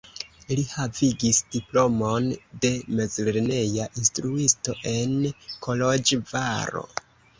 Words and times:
Li 0.51 0.61
havigis 0.69 1.41
diplomon 1.55 2.31
de 2.65 2.71
mezlerneja 3.01 3.87
instruisto 4.05 4.77
en 4.95 5.15
Koloĵvaro. 5.67 6.87